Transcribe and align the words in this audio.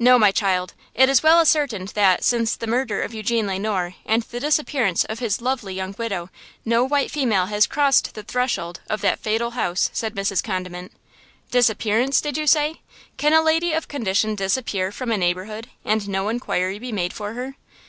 "No, 0.00 0.18
my 0.18 0.32
child 0.32 0.74
it 0.94 1.08
is 1.08 1.22
well 1.22 1.38
ascertained 1.38 1.90
that, 1.94 2.24
since 2.24 2.56
the 2.56 2.66
murder 2.66 3.00
of 3.02 3.14
Eugene 3.14 3.46
Le 3.46 3.56
Noir 3.56 3.94
and 4.04 4.24
the 4.24 4.40
disappearance 4.40 5.04
of 5.04 5.20
his 5.20 5.40
lovely 5.40 5.74
young 5.74 5.94
widow, 5.96 6.28
no 6.64 6.82
white 6.82 7.08
female 7.12 7.46
has 7.46 7.68
crossed 7.68 8.14
the 8.16 8.24
threshold 8.24 8.80
of 8.90 9.00
that 9.02 9.20
fatal 9.20 9.52
house," 9.52 9.90
said 9.92 10.16
Mrs. 10.16 10.42
Condiment. 10.42 10.90
"'Disappearance,' 11.52 12.20
did 12.20 12.36
you 12.36 12.48
say? 12.48 12.80
Can 13.16 13.32
a 13.32 13.40
lady 13.40 13.72
of 13.74 13.86
condition 13.86 14.34
disappear 14.34 14.90
from 14.90 15.12
a 15.12 15.16
neighborhood 15.16 15.70
and 15.84 16.08
no 16.08 16.30
inquiry 16.30 16.80
be 16.80 16.90
made 16.90 17.12
for 17.12 17.34
her?" 17.34 17.54